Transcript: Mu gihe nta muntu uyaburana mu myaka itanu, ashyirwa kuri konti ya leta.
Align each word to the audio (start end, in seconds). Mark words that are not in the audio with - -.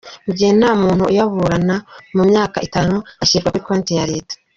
Mu 0.25 0.31
gihe 0.37 0.51
nta 0.59 0.71
muntu 0.81 1.03
uyaburana 1.11 1.75
mu 2.15 2.23
myaka 2.29 2.57
itanu, 2.67 2.95
ashyirwa 3.23 3.49
kuri 3.51 3.65
konti 3.67 3.91
ya 3.99 4.05
leta. 4.11 4.33